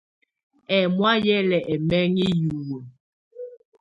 [0.79, 1.99] Ɛmɔ̀á hɛ lɛ ɛmɛŋɛ
[2.33, 2.81] hiwǝ́.